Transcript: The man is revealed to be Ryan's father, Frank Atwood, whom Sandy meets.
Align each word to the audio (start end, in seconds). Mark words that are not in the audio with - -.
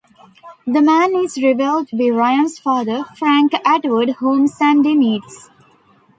The 0.65 0.81
man 0.81 1.15
is 1.15 1.37
revealed 1.37 1.89
to 1.89 1.95
be 1.95 2.09
Ryan's 2.09 2.57
father, 2.57 3.03
Frank 3.17 3.51
Atwood, 3.63 4.09
whom 4.17 4.47
Sandy 4.47 4.95
meets. 4.97 5.47